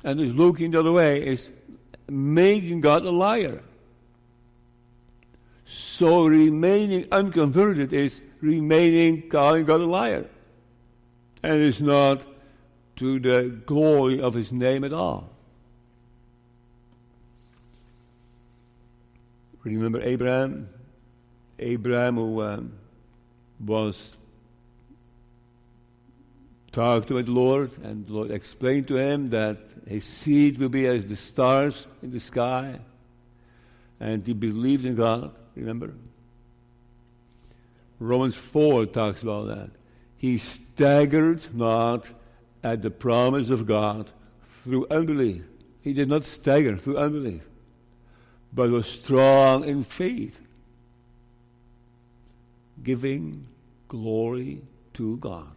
[0.04, 1.50] and is looking the other way is
[2.08, 3.64] making God a liar.
[5.66, 10.26] So remaining unconverted is remaining calling God a liar.
[11.42, 12.26] And it's not
[12.98, 15.35] to the glory of his name at all.
[19.66, 20.70] Remember Abraham?
[21.60, 22.74] Abraham, who um,
[23.60, 24.16] was
[26.72, 30.86] talked with the Lord, and the Lord explained to him that his seed will be
[30.86, 32.80] as the stars in the sky.
[34.00, 35.94] And he believed in God, remember?
[38.00, 39.72] Romans 4 talks about that.
[40.18, 42.12] He staggered not
[42.62, 44.12] at the promise of God
[44.64, 45.44] through unbelief.
[45.82, 47.44] He did not stagger through unbelief,
[48.56, 50.40] but was strong in faith,
[52.82, 53.46] giving
[53.90, 54.62] glory
[54.94, 55.52] to God.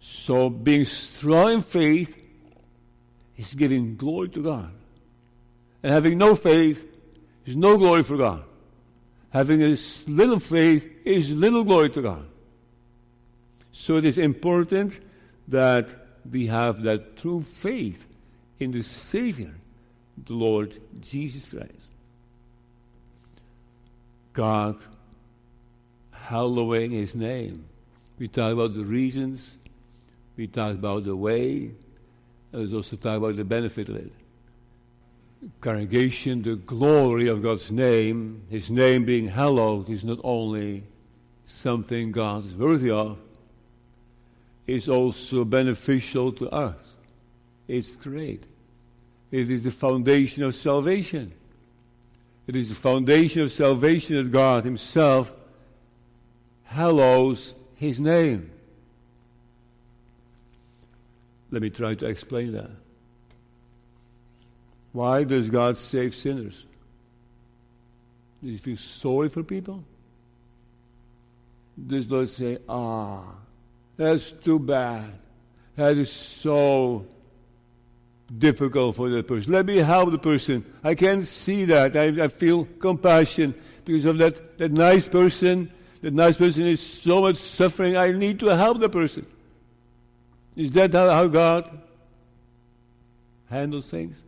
[0.00, 2.16] So, being strong in faith
[3.36, 4.72] is giving glory to God.
[5.82, 6.84] And having no faith
[7.44, 8.44] is no glory for God.
[9.30, 12.26] Having a little faith is little glory to God.
[13.72, 15.00] So it is important
[15.48, 15.88] that
[16.30, 18.06] we have that true faith
[18.58, 19.54] in the Savior,
[20.26, 21.90] the Lord Jesus Christ.
[24.32, 24.76] God
[26.10, 27.64] hallowing His name.
[28.18, 29.58] We talk about the reasons,
[30.36, 31.72] we talk about the way,
[32.52, 34.12] we also talk about the benefit of it.
[35.60, 40.84] Congregation, the glory of God's name, His name being hallowed, is not only
[41.46, 43.18] something God is worthy of,
[44.66, 46.94] it's also beneficial to us.
[47.66, 48.46] It's great.
[49.32, 51.32] It is the foundation of salvation.
[52.46, 55.32] It is the foundation of salvation that God Himself
[56.64, 58.50] hallows His name.
[61.50, 62.70] Let me try to explain that.
[64.92, 66.66] Why does God save sinners?
[68.42, 69.82] Does He feel sorry for people?
[71.86, 73.24] Does Lord say, ah,
[73.96, 75.18] that's too bad.
[75.76, 77.06] That is so
[78.38, 79.52] difficult for the person.
[79.52, 80.64] Let me help the person.
[80.82, 81.96] I can see that.
[81.96, 83.54] I, I feel compassion
[83.84, 85.70] because of that, that nice person.
[86.00, 87.96] That nice person is so much suffering.
[87.96, 89.26] I need to help the person.
[90.56, 91.78] Is that how, how God
[93.48, 94.20] handles things?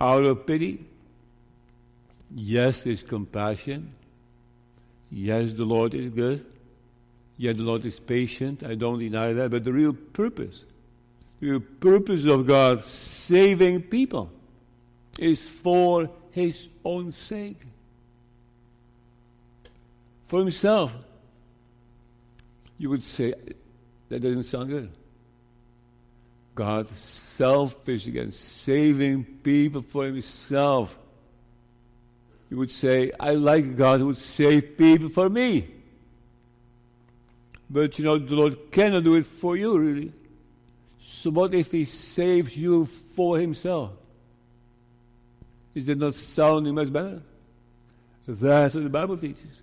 [0.00, 0.84] Out of pity?
[2.34, 3.92] Yes, there's compassion.
[5.10, 6.44] Yes, the Lord is good.
[7.38, 8.64] Yet the Lord is patient.
[8.64, 9.50] I don't deny that.
[9.50, 10.64] But the real purpose,
[11.40, 14.30] the purpose of God saving people
[15.18, 17.60] is for His own sake.
[20.26, 20.94] For Himself.
[22.78, 23.34] You would say,
[24.08, 24.90] that doesn't sound good.
[26.56, 30.96] God selfish again, saving people for himself.
[32.50, 35.68] You would say, I like God who would save people for me.
[37.68, 40.12] But you know, the Lord cannot do it for you, really.
[41.08, 43.92] So what if He saves you for Himself?
[45.72, 47.22] Is that not sounding much better?
[48.26, 49.62] That's what the Bible teaches.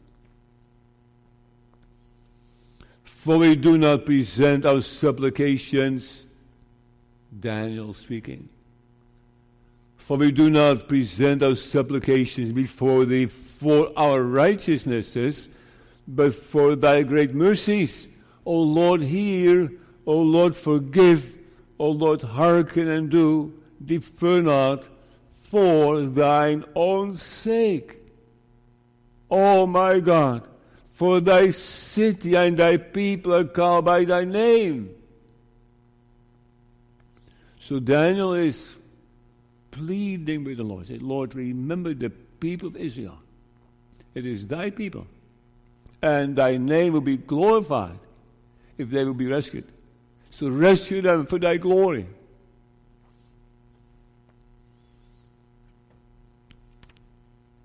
[3.03, 6.25] For we do not present our supplications,
[7.37, 8.47] Daniel speaking.
[9.97, 15.49] For we do not present our supplications before thee for our righteousnesses,
[16.07, 18.07] but for thy great mercies.
[18.45, 19.71] O Lord, hear.
[20.05, 21.37] O Lord, forgive.
[21.79, 23.53] O Lord, hearken and do.
[23.83, 24.87] Defer not
[25.53, 27.97] for thine own sake.
[29.29, 30.47] O my God,
[30.93, 34.89] for thy city and thy people are called by thy name.
[37.59, 38.77] So Daniel is
[39.71, 40.87] pleading with the Lord.
[40.87, 43.17] He Say, Lord, remember the people of Israel.
[44.13, 45.07] It is thy people.
[46.01, 47.97] And thy name will be glorified
[48.77, 49.72] if they will be rescued.
[50.33, 52.07] So rescue them for thy glory.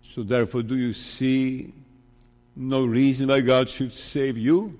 [0.02, 1.72] So therefore, do you see
[2.54, 4.78] no reason why God should save you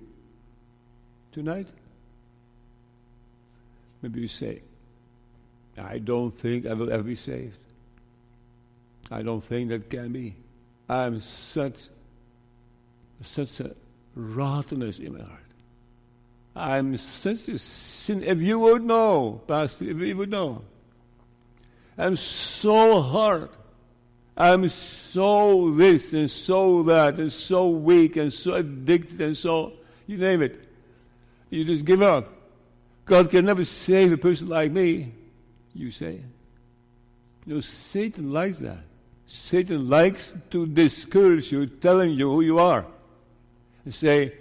[1.32, 1.68] tonight?
[4.02, 4.60] Maybe you say,
[5.78, 7.56] I don't think I will ever be saved.
[9.10, 10.34] I don't think that can be.
[10.90, 11.88] I'm such
[13.22, 13.74] such a
[14.14, 15.47] rottenness in my heart.
[16.58, 18.22] I'm sin.
[18.24, 20.62] If you would know, Pastor, if you would know.
[21.96, 23.50] I'm so hard.
[24.36, 29.72] I'm so this and so that and so weak and so addicted and so,
[30.06, 30.60] you name it.
[31.50, 32.28] You just give up.
[33.04, 35.12] God can never save a person like me,
[35.74, 36.20] you say.
[37.46, 38.84] You know, Satan likes that.
[39.26, 42.86] Satan likes to discourage you, telling you who you are.
[43.84, 44.34] And say,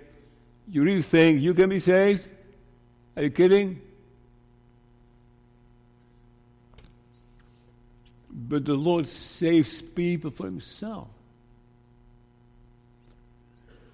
[0.69, 2.27] You really think you can be saved?
[3.15, 3.81] Are you kidding?
[8.29, 11.07] But the Lord saves people for Himself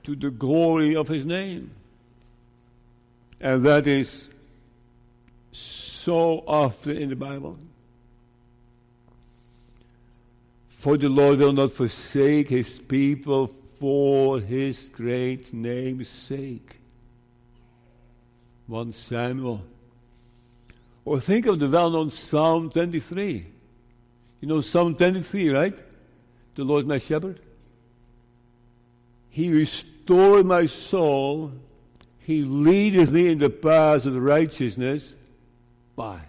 [0.03, 1.71] to the glory of His name.
[3.39, 4.29] And that is
[5.51, 7.57] so often in the Bible.
[10.67, 16.79] For the Lord will not forsake His people for His great name's sake.
[18.67, 19.61] 1 Samuel.
[21.03, 23.45] Or think of the well known Psalm 23.
[24.39, 25.83] You know Psalm 23, right?
[26.55, 27.41] The Lord my shepherd.
[29.29, 31.51] He restored my soul.
[32.19, 35.13] He leadeth me in the paths of righteousness.
[35.95, 36.21] Why?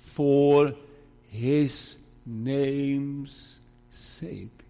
[0.00, 0.74] For
[1.28, 1.94] his
[2.26, 3.60] name's
[3.90, 4.63] sake.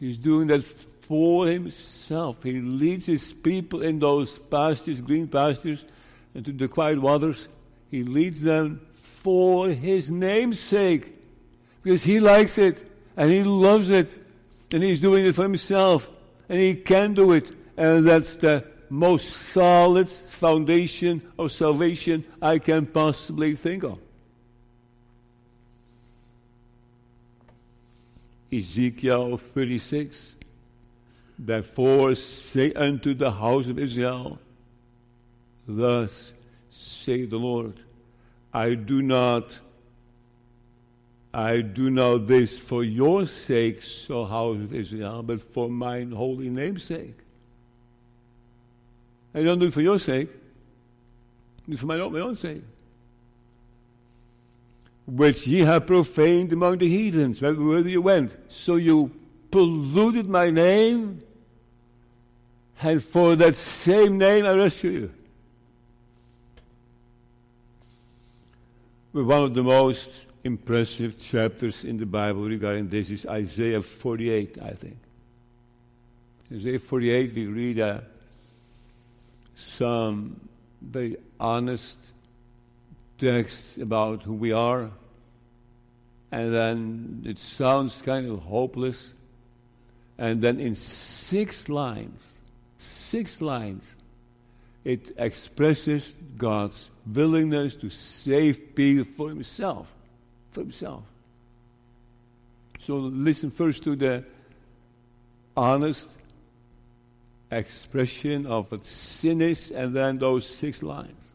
[0.00, 2.42] He's doing that for himself.
[2.42, 5.84] He leads his people in those pastures, green pastures,
[6.34, 7.48] and to the quiet waters.
[7.90, 11.14] He leads them for his name's sake.
[11.82, 12.86] Because he likes it
[13.16, 14.14] and he loves it
[14.70, 16.08] and he's doing it for himself
[16.48, 17.50] and he can do it.
[17.76, 24.00] And that's the most solid foundation of salvation I can possibly think of.
[28.52, 30.36] Ezekiel 36.
[31.38, 34.38] Therefore say unto the house of Israel,
[35.66, 36.32] Thus
[36.70, 37.74] say the Lord,
[38.52, 39.60] I do not
[41.32, 46.48] I do not this for your sake, so house of Israel, but for mine holy
[46.48, 47.16] name's sake.
[49.34, 50.30] I don't do it for your sake.
[50.30, 52.62] I do it for my own, my own sake.
[55.08, 58.36] Which ye have profaned among the heathens, wherever you went.
[58.48, 59.10] So you
[59.50, 61.22] polluted my name,
[62.82, 65.12] and for that same name I rescue you.
[69.12, 74.70] one of the most impressive chapters in the Bible regarding this is Isaiah 48, I
[74.70, 74.96] think.
[76.52, 78.00] Isaiah 48, we read uh,
[79.56, 80.40] some
[80.80, 82.12] very honest
[83.18, 84.90] text about who we are,
[86.30, 89.14] and then it sounds kind of hopeless.
[90.18, 92.38] And then in six lines,
[92.78, 93.96] six lines,
[94.84, 99.92] it expresses God's willingness to save people for himself.
[100.50, 101.04] For himself.
[102.78, 104.24] So listen first to the
[105.56, 106.16] honest
[107.50, 111.27] expression of what sin is, and then those six lines.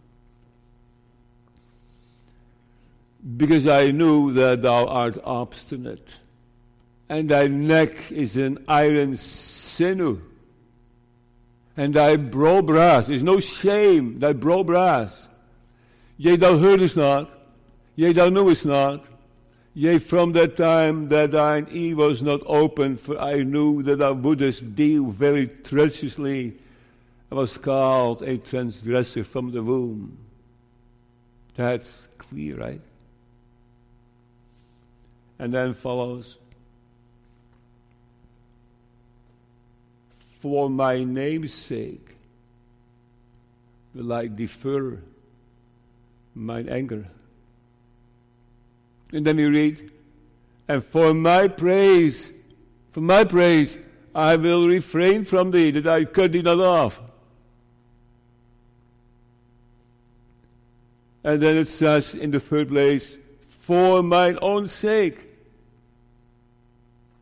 [3.38, 6.20] Because I knew that thou art obstinate,
[7.08, 10.22] and thy neck is an iron sinew,
[11.78, 15.28] and thy brow brass is no shame, thy brow brass.
[16.18, 17.32] Yea, thou heardest not,
[17.96, 19.08] yea, thou knewest not,
[19.76, 24.14] Yea, from that time that thine ear was not opened, for I knew that thou
[24.14, 26.54] wouldest deal very treacherously,
[27.32, 30.20] I was called a transgressor from the womb.
[31.56, 32.82] That's clear, right?
[35.40, 36.38] And then follows,
[40.40, 42.16] For my name's sake
[43.94, 45.00] will I defer
[46.36, 47.06] mine anger.
[49.12, 49.92] And then we read,
[50.68, 52.32] And for my praise,
[52.92, 53.78] for my praise,
[54.16, 57.00] I will refrain from thee, that I cut thee not off.
[61.24, 63.16] And then it says in the third place,
[63.64, 65.26] For mine own sake.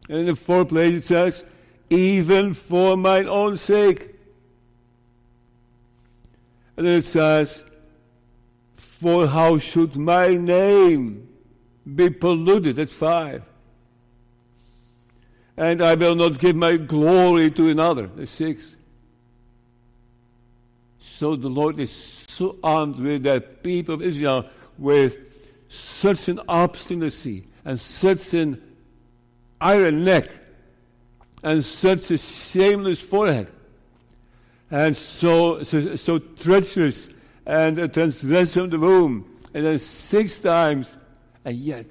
[0.09, 1.43] And in the fourth place it says,
[1.91, 4.15] Even for mine own sake.
[6.77, 7.63] And it says,
[8.73, 11.29] For how should my name
[11.95, 12.77] be polluted.
[12.77, 13.43] That's five.
[15.57, 18.07] And I will not give my glory to another.
[18.07, 18.75] That's six.
[20.97, 25.30] So the Lord is so armed with the people of Israel with
[25.71, 28.61] such an obstinacy and such an
[29.59, 30.29] iron neck
[31.43, 33.51] and such a shameless forehead
[34.71, 37.09] and so, so, so treacherous
[37.45, 39.37] and a transgression of the womb.
[39.53, 40.97] And then six times
[41.43, 41.87] and yet,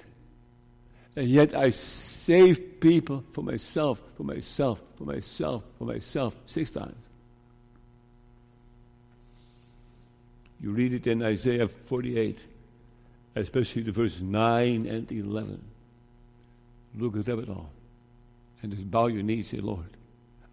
[1.15, 6.97] and yet I save people for myself, for myself, for myself, for myself, six times.
[10.63, 12.39] You read it in Isaiah 48,
[13.35, 15.63] especially the verses 9 and 11.
[16.97, 17.71] Look at it all.
[18.63, 19.97] And just bow your knees, and say, Lord,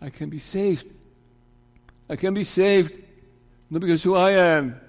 [0.02, 0.92] I can be saved.
[2.10, 3.04] I can be saved.
[3.70, 4.80] Not because who I am,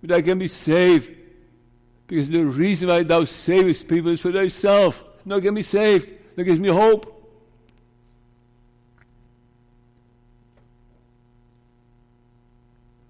[0.00, 1.16] but I can be saved
[2.12, 5.02] because the reason why thou savest people is for thyself.
[5.24, 6.12] Not get me saved.
[6.36, 7.08] That gives me hope.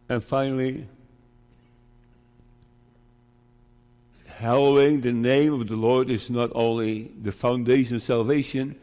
[0.08, 0.86] And finally,
[4.42, 8.74] hallowing the name of the Lord is not only the foundation of salvation,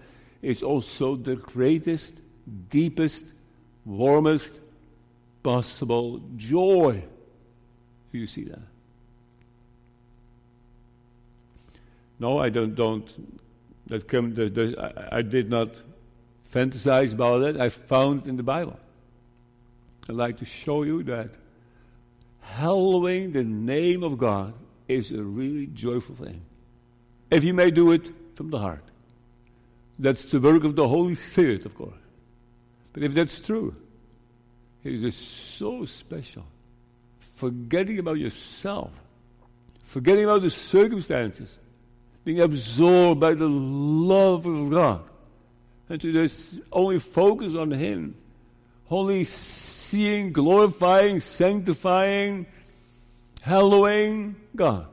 [0.42, 2.22] it's also the greatest,
[2.70, 3.34] deepest,
[3.84, 4.58] warmest
[5.44, 7.04] possible joy.
[8.10, 8.62] Do you see that?
[12.20, 12.74] No, I don't.
[12.74, 13.08] Don't.
[13.88, 14.34] That come.
[14.36, 15.84] The, the, I, I did not
[16.54, 17.58] fantasize about it.
[17.58, 18.80] I found it in the Bible.
[20.08, 21.32] I'd like to show you that
[22.40, 24.54] hallowing the name of God
[24.90, 26.42] is a really joyful thing.
[27.32, 28.84] If you may do it from the heart.
[30.00, 32.02] That's the work of the Holy Spirit, of course.
[32.94, 33.76] But if that's true,
[34.82, 36.46] it is so special.
[37.20, 38.92] Forgetting about yourself,
[39.84, 41.58] forgetting about the circumstances,
[42.24, 45.04] being absorbed by the love of God,
[45.90, 48.16] and to just only focus on Him,
[48.90, 52.46] only seeing, glorifying, sanctifying,
[53.42, 54.88] hallowing God.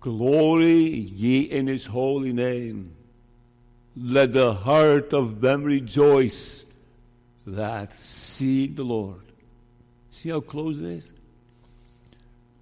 [0.00, 2.94] Glory ye in His holy name.
[3.96, 6.64] Let the heart of them rejoice
[7.46, 9.22] that seek the Lord.
[10.10, 11.12] See how close it is?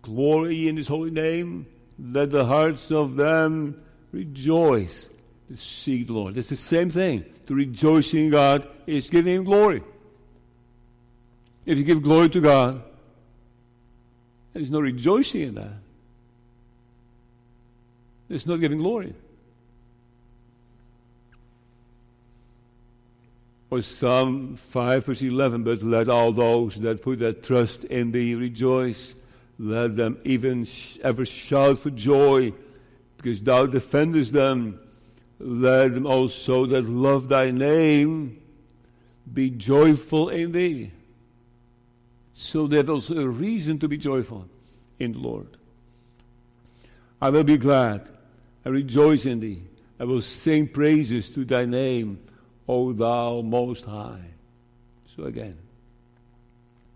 [0.02, 1.66] glory in his holy name.
[1.98, 5.08] Let the hearts of them rejoice
[5.48, 6.36] to seek the Lord.
[6.36, 7.24] It's the same thing.
[7.46, 9.82] To rejoice in God is giving him glory.
[11.64, 12.82] If you give glory to God,
[14.52, 15.74] there's no rejoicing in that.
[18.28, 19.14] It's not giving glory.
[23.70, 28.34] Or Psalm 5 verse 11, but let all those that put their trust in thee
[28.34, 29.14] rejoice.
[29.58, 30.66] Let them even
[31.02, 32.52] ever shout for joy,
[33.16, 34.80] because thou defendest them.
[35.38, 38.40] Let them also that love thy name
[39.32, 40.90] be joyful in thee.
[42.34, 44.48] So there's also a reason to be joyful
[44.98, 45.48] in the Lord.
[47.20, 48.08] I will be glad.
[48.64, 49.62] I rejoice in thee.
[50.00, 52.20] I will sing praises to thy name,
[52.68, 54.24] O thou most high.
[55.06, 55.58] So again,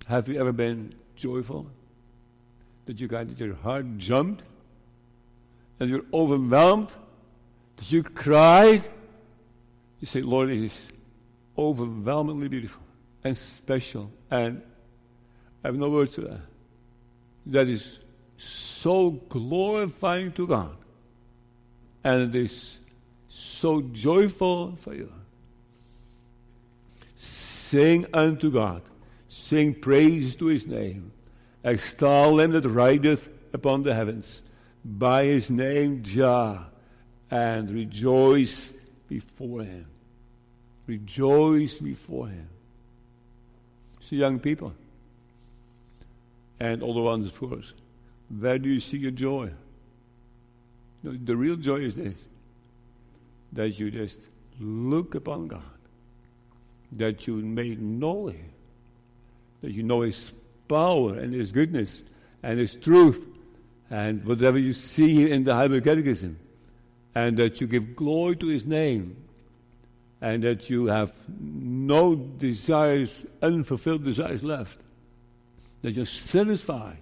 [0.06, 1.70] have you ever been joyful?
[2.86, 4.44] that you got your heart jumped,
[5.78, 6.94] and you're overwhelmed,
[7.76, 8.88] that you cried,
[10.00, 10.90] You say, Lord, it is
[11.58, 12.82] overwhelmingly beautiful
[13.24, 14.62] and special, and
[15.62, 16.40] I have no words for that.
[17.46, 17.98] That is
[18.36, 20.76] so glorifying to God,
[22.04, 22.78] and it is
[23.28, 25.12] so joyful for you.
[27.16, 28.82] Sing unto God,
[29.28, 31.12] sing praises to his name,
[31.64, 34.42] extol him that rideth upon the heavens,
[34.84, 36.66] by his name Jah,
[37.30, 38.72] and rejoice
[39.08, 39.86] before him.
[40.86, 42.48] Rejoice before him.
[43.98, 44.72] So, young people,
[46.58, 47.74] and all the ones, of course,
[48.38, 49.50] where do you see your joy?
[51.02, 52.26] The real joy is this
[53.52, 54.18] that you just
[54.60, 55.62] look upon God,
[56.92, 58.50] that you may know Him,
[59.62, 60.32] that you know His
[60.68, 62.02] power and His goodness
[62.42, 63.24] and His truth,
[63.90, 66.38] and whatever you see in the Heidelberg Catechism,
[67.14, 69.16] and that you give glory to His name,
[70.20, 74.80] and that you have no desires, unfulfilled desires left,
[75.82, 76.98] that you're satisfied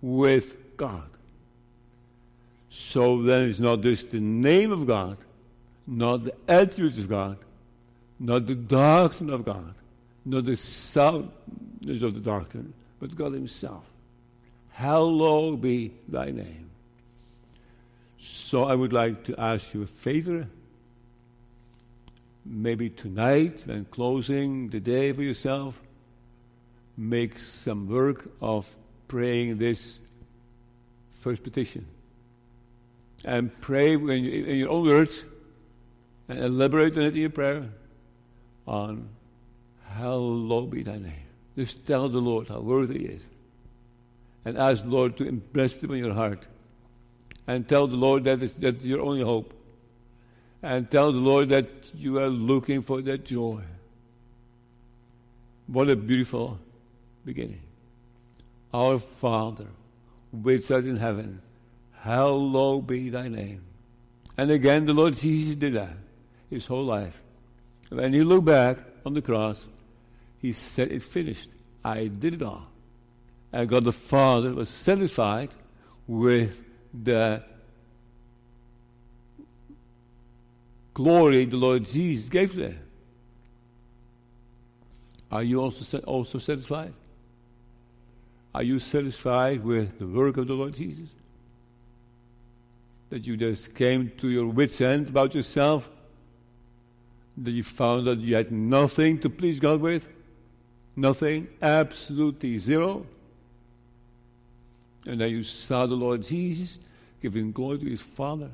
[0.00, 1.08] with God.
[2.70, 5.16] So then it's not just the name of God,
[5.86, 7.38] not the attributes of God,
[8.18, 9.74] not the doctrine of God,
[10.24, 13.84] not the soundness of the doctrine, but God Himself.
[14.72, 16.68] Hallowed be thy name.
[18.18, 20.46] So I would like to ask you a favor.
[22.44, 25.80] Maybe tonight, when closing the day for yourself,
[26.96, 28.68] make some work of
[29.08, 30.00] praying this
[31.20, 31.86] first petition.
[33.24, 35.24] And pray in, in your own words
[36.28, 37.68] and elaborate on it in your prayer
[38.66, 39.08] on
[39.88, 41.12] hallowed be thy name.
[41.56, 43.26] Just tell the Lord how worthy he is.
[44.44, 46.46] And ask the Lord to impress it in your heart.
[47.46, 49.52] And tell the Lord that that's your only hope.
[50.62, 53.62] And tell the Lord that you are looking for that joy.
[55.66, 56.60] What a beautiful
[57.26, 57.60] beginning.
[58.72, 59.66] Our Father,
[60.32, 61.42] which art in heaven,
[62.00, 63.62] hallowed be thy name.
[64.38, 65.96] And again, the Lord Jesus did that
[66.48, 67.20] his whole life.
[67.88, 69.66] When he looked back on the cross,
[70.40, 71.50] he said, It finished.
[71.84, 72.66] I did it all.
[73.52, 75.50] And God the Father was satisfied
[76.06, 76.62] with
[76.92, 77.42] the
[80.94, 82.80] glory the Lord Jesus gave to him.
[85.30, 86.92] Are you also, also satisfied?
[88.56, 91.10] Are you satisfied with the work of the Lord Jesus?
[93.10, 95.90] That you just came to your wits' end about yourself
[97.36, 100.08] that you found that you had nothing to please God with?
[100.96, 101.48] Nothing?
[101.60, 103.04] Absolutely zero?
[105.04, 106.78] And then you saw the Lord Jesus
[107.20, 108.50] giving glory to his Father.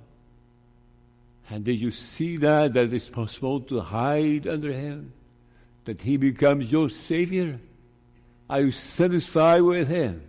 [1.49, 5.13] And did you see that, that it's possible to hide under him?
[5.85, 7.61] That he becomes your Savior?
[8.53, 10.23] Are you satisfied with him?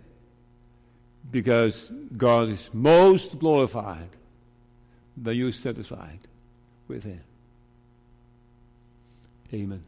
[1.30, 4.08] Because God is most glorified
[5.22, 6.20] when you're satisfied
[6.88, 7.20] with him.
[9.52, 9.84] Amen.